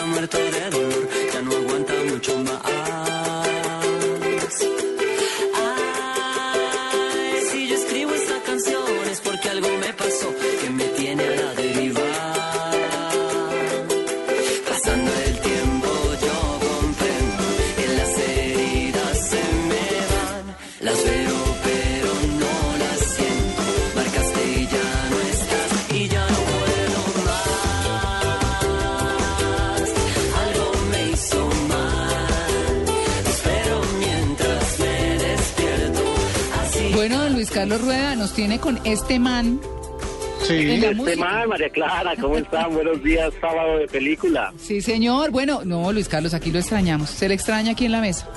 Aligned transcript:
Está 0.00 0.06
muerto 0.06 0.38
de 0.38 0.70
dolor, 0.70 1.08
ya 1.32 1.42
no 1.42 1.52
aguanta 1.52 1.92
mucho 2.10 2.38
más. 2.38 3.49
Bueno, 36.94 37.18
don 37.22 37.32
Luis 37.34 37.50
Carlos 37.50 37.80
Rueda 37.80 38.16
nos 38.16 38.32
tiene 38.32 38.58
con 38.58 38.78
este 38.84 39.18
man. 39.18 39.60
Sí, 40.50 40.70
En 40.70 40.80
la 40.80 40.86
este 40.90 40.94
música. 40.94 41.16
man, 41.24 41.48
María 41.48 41.68
Clara, 41.70 42.14
¿cómo 42.20 42.36
están? 42.38 42.72
Buenos 42.74 43.02
días, 43.02 43.32
sábado 43.40 43.78
de 43.78 43.86
película. 43.86 44.52
Sí, 44.58 44.80
señor. 44.80 45.30
Bueno, 45.30 45.62
no, 45.64 45.92
Luis 45.92 46.08
Carlos, 46.08 46.34
aquí 46.34 46.50
lo 46.50 46.58
extrañamos. 46.58 47.10
Se 47.10 47.28
le 47.28 47.34
extraña 47.34 47.72
aquí 47.72 47.86
en 47.86 47.92
la 47.92 48.00
mesa. 48.00 48.28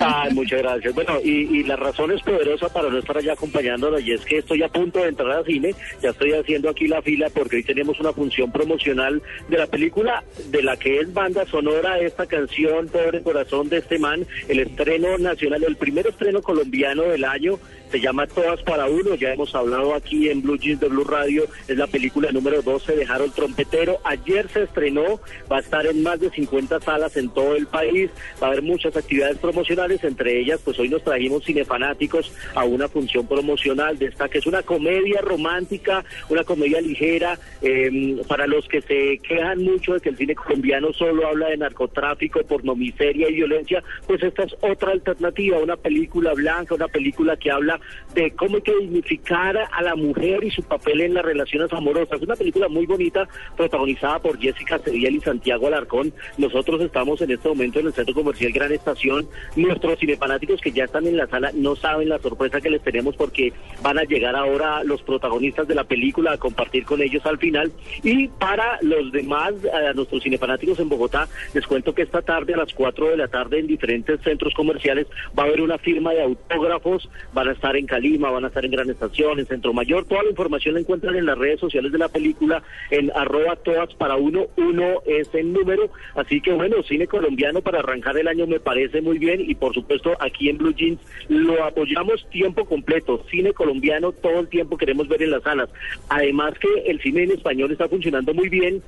Ay, 0.00 0.32
muchas 0.34 0.60
gracias. 0.60 0.92
Bueno, 0.94 1.18
y, 1.22 1.58
y 1.58 1.62
la 1.62 1.76
razón 1.76 2.10
es 2.10 2.20
poderosa 2.22 2.68
para 2.68 2.88
no 2.88 2.98
estar 2.98 3.16
allá 3.16 3.32
acompañándolo, 3.34 3.98
y 4.00 4.12
es 4.12 4.20
que 4.24 4.38
estoy 4.38 4.62
a 4.62 4.68
punto 4.68 4.98
de 5.00 5.08
entrar 5.08 5.30
al 5.30 5.44
cine, 5.44 5.74
ya 6.02 6.10
estoy 6.10 6.32
haciendo 6.32 6.68
aquí 6.70 6.88
la 6.88 7.00
fila 7.02 7.28
porque 7.32 7.56
hoy 7.56 7.62
tenemos 7.64 7.98
una 8.00 8.12
función 8.12 8.50
promocional 8.50 9.22
de 9.48 9.56
la 9.58 9.66
película 9.68 10.24
de 10.50 10.62
la 10.62 10.76
que 10.76 10.98
es 11.00 11.12
banda 11.12 11.46
sonora 11.46 11.98
esta 12.00 12.26
canción, 12.26 12.88
Pobre 12.88 13.22
Corazón 13.22 13.68
de 13.68 13.78
este 13.78 13.98
man, 13.98 14.26
el 14.48 14.58
estreno 14.60 15.16
nacional, 15.18 15.62
el 15.62 15.76
primer 15.76 16.06
estreno 16.08 16.42
colombiano 16.42 17.02
del 17.04 17.24
año, 17.24 17.58
se 17.92 18.00
llama 18.00 18.26
Todas 18.26 18.60
para 18.62 18.86
Uno, 18.86 19.14
ya 19.14 19.32
hemos 19.32 19.54
hablado 19.54 19.94
aquí 19.94 20.28
en 20.28 20.42
Blue 20.42 20.58
Jeans 20.58 20.80
de 20.80 20.88
Blue 20.88 21.04
Radio, 21.04 21.37
es 21.66 21.76
la 21.76 21.86
película 21.86 22.30
número 22.32 22.62
12 22.62 22.96
de 22.96 23.04
Harold 23.04 23.34
Trompetero, 23.34 23.98
ayer 24.04 24.48
se 24.48 24.64
estrenó, 24.64 25.20
va 25.50 25.58
a 25.58 25.60
estar 25.60 25.86
en 25.86 26.02
más 26.02 26.20
de 26.20 26.30
50 26.30 26.80
salas 26.80 27.16
en 27.16 27.28
todo 27.30 27.56
el 27.56 27.66
país, 27.66 28.10
va 28.42 28.48
a 28.48 28.50
haber 28.50 28.62
muchas 28.62 28.96
actividades 28.96 29.38
promocionales, 29.38 30.02
entre 30.04 30.38
ellas 30.38 30.60
pues 30.64 30.78
hoy 30.78 30.88
nos 30.88 31.04
trajimos 31.04 31.44
cinefanáticos 31.44 32.32
a 32.54 32.64
una 32.64 32.88
función 32.88 33.26
promocional 33.26 33.98
de 33.98 34.06
esta 34.06 34.28
que 34.28 34.38
es 34.38 34.46
una 34.46 34.62
comedia 34.62 35.20
romántica, 35.20 36.04
una 36.28 36.44
comedia 36.44 36.80
ligera, 36.80 37.38
eh, 37.62 38.22
para 38.26 38.46
los 38.46 38.66
que 38.68 38.80
se 38.82 39.18
quejan 39.18 39.62
mucho 39.62 39.94
de 39.94 40.00
que 40.00 40.08
el 40.10 40.16
cine 40.16 40.34
colombiano 40.34 40.92
solo 40.92 41.26
habla 41.26 41.48
de 41.48 41.56
narcotráfico, 41.56 42.40
pornomiseria 42.44 43.28
y 43.28 43.34
violencia, 43.34 43.82
pues 44.06 44.22
esta 44.22 44.44
es 44.44 44.54
otra 44.60 44.92
alternativa, 44.92 45.58
una 45.58 45.76
película 45.76 46.32
blanca, 46.34 46.74
una 46.74 46.88
película 46.88 47.36
que 47.36 47.50
habla 47.50 47.80
de 48.14 48.30
cómo 48.32 48.56
hay 48.56 48.62
que 48.62 48.76
dignificar 48.76 49.56
a 49.70 49.82
la 49.82 49.94
mujer 49.94 50.44
y 50.44 50.50
su 50.50 50.62
papel 50.62 51.00
en 51.00 51.14
relaciones 51.24 51.72
amorosas. 51.72 52.20
Una 52.20 52.36
película 52.36 52.68
muy 52.68 52.86
bonita, 52.86 53.28
protagonizada 53.56 54.18
por 54.18 54.38
Jessica 54.38 54.78
Cediel 54.78 55.16
y 55.16 55.20
Santiago 55.20 55.66
Alarcón. 55.66 56.12
Nosotros 56.36 56.80
estamos 56.80 57.20
en 57.22 57.30
este 57.30 57.48
momento 57.48 57.80
en 57.80 57.86
el 57.86 57.92
Centro 57.92 58.14
Comercial 58.14 58.52
Gran 58.52 58.72
Estación. 58.72 59.28
Nuestros 59.56 59.98
cinefanáticos 59.98 60.60
que 60.60 60.72
ya 60.72 60.84
están 60.84 61.06
en 61.06 61.16
la 61.16 61.26
sala 61.26 61.50
no 61.54 61.76
saben 61.76 62.08
la 62.08 62.18
sorpresa 62.18 62.60
que 62.60 62.70
les 62.70 62.82
tenemos 62.82 63.16
porque 63.16 63.52
van 63.82 63.98
a 63.98 64.04
llegar 64.04 64.36
ahora 64.36 64.84
los 64.84 65.02
protagonistas 65.02 65.68
de 65.68 65.74
la 65.74 65.84
película 65.84 66.32
a 66.32 66.38
compartir 66.38 66.84
con 66.84 67.02
ellos 67.02 67.24
al 67.26 67.38
final. 67.38 67.72
Y 68.02 68.28
para 68.28 68.78
los 68.82 69.12
demás, 69.12 69.54
a 69.72 69.92
nuestros 69.92 70.22
cinefanáticos 70.22 70.78
en 70.80 70.88
Bogotá, 70.88 71.28
les 71.54 71.66
cuento 71.66 71.94
que 71.94 72.02
esta 72.02 72.22
tarde 72.22 72.54
a 72.54 72.58
las 72.58 72.72
4 72.72 73.10
de 73.10 73.16
la 73.16 73.28
tarde 73.28 73.58
en 73.58 73.66
diferentes 73.66 74.20
centros 74.22 74.54
comerciales 74.54 75.06
va 75.38 75.44
a 75.44 75.46
haber 75.46 75.60
una 75.60 75.78
firma 75.78 76.12
de 76.12 76.22
autógrafos, 76.22 77.08
van 77.32 77.48
a 77.48 77.52
estar 77.52 77.76
en 77.76 77.86
Calima, 77.86 78.30
van 78.30 78.44
a 78.44 78.48
estar 78.48 78.64
en 78.64 78.70
Gran 78.70 78.90
Estación, 78.90 79.38
en 79.38 79.46
Centro 79.46 79.72
Mayor, 79.72 80.04
toda 80.04 80.22
la 80.22 80.30
información 80.30 80.74
la 80.74 80.80
encuentran 80.80 81.07
en 81.16 81.26
las 81.26 81.38
redes 81.38 81.60
sociales 81.60 81.92
de 81.92 81.98
la 81.98 82.08
película, 82.08 82.62
en 82.90 83.10
arroba 83.14 83.56
todas 83.56 83.94
para 83.94 84.16
uno, 84.16 84.46
uno 84.56 85.02
es 85.06 85.32
el 85.34 85.52
número, 85.52 85.90
así 86.14 86.40
que 86.40 86.52
bueno, 86.52 86.82
cine 86.82 87.06
colombiano 87.06 87.62
para 87.62 87.80
arrancar 87.80 88.16
el 88.16 88.28
año 88.28 88.46
me 88.46 88.60
parece 88.60 89.00
muy 89.00 89.18
bien 89.18 89.40
y 89.40 89.54
por 89.54 89.74
supuesto 89.74 90.16
aquí 90.20 90.48
en 90.48 90.58
Blue 90.58 90.74
Jeans 90.74 91.00
lo 91.28 91.64
apoyamos 91.64 92.28
tiempo 92.30 92.64
completo, 92.64 93.24
cine 93.30 93.52
colombiano 93.52 94.12
todo 94.12 94.40
el 94.40 94.48
tiempo 94.48 94.76
queremos 94.76 95.08
ver 95.08 95.22
en 95.22 95.30
las 95.30 95.42
salas, 95.42 95.68
además 96.08 96.54
que 96.58 96.90
el 96.90 97.00
cine 97.00 97.24
en 97.24 97.32
español 97.32 97.72
está 97.72 97.88
funcionando 97.88 98.34
muy 98.34 98.48
bien, 98.48 98.82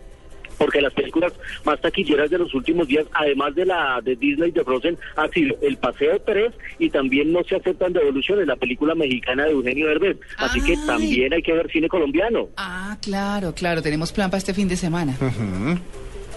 porque 0.60 0.82
las 0.82 0.92
películas 0.92 1.32
más 1.64 1.80
taquilleras 1.80 2.28
de 2.28 2.36
los 2.36 2.54
últimos 2.54 2.86
días, 2.86 3.06
además 3.14 3.54
de 3.54 3.64
la 3.64 3.98
de 4.04 4.14
Disney 4.14 4.50
de 4.50 4.62
Frozen, 4.62 4.98
ha 5.16 5.26
sido 5.28 5.56
El 5.62 5.78
Paseo 5.78 6.20
3 6.20 6.52
y 6.78 6.90
también 6.90 7.32
No 7.32 7.42
se 7.44 7.56
aceptan 7.56 7.94
devoluciones, 7.94 8.46
la 8.46 8.56
película 8.56 8.94
mexicana 8.94 9.46
de 9.46 9.52
Eugenio 9.52 9.86
Derbez. 9.86 10.18
Así 10.36 10.60
que 10.60 10.76
también 10.86 11.32
hay 11.32 11.42
que 11.42 11.54
ver 11.54 11.70
cine 11.70 11.88
colombiano. 11.88 12.50
Ah, 12.58 12.98
claro, 13.00 13.54
claro. 13.54 13.80
Tenemos 13.80 14.12
plan 14.12 14.28
para 14.28 14.36
este 14.36 14.52
fin 14.52 14.68
de 14.68 14.76
semana. 14.76 15.16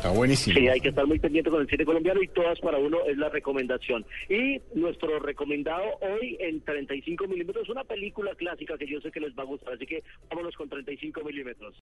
Está 0.04 0.10
buenísimo. 0.10 0.60
Sí, 0.60 0.68
hay 0.68 0.82
que 0.82 0.90
estar 0.90 1.08
muy 1.08 1.18
pendiente 1.18 1.50
con 1.50 1.62
el 1.62 1.68
cine 1.70 1.86
colombiano 1.86 2.22
y 2.22 2.28
todas 2.28 2.60
para 2.60 2.78
uno 2.78 2.98
es 3.08 3.18
la 3.18 3.30
recomendación. 3.30 4.06
Y 4.28 4.60
nuestro 4.76 5.18
recomendado 5.20 5.84
hoy 6.02 6.36
en 6.42 6.60
35 6.60 7.26
milímetros, 7.28 7.70
una 7.70 7.86
película 7.86 8.36
clásica 8.36 8.78
que 8.78 8.86
yo 8.86 9.00
sé 9.00 9.12
que 9.12 9.22
les 9.22 9.34
va 9.34 9.44
a 9.44 9.46
gustar, 9.46 9.74
así 9.76 9.86
que 9.86 10.04
vámonos 10.30 10.56
con 10.58 10.68
35 10.68 11.24
milímetros. 11.24 11.76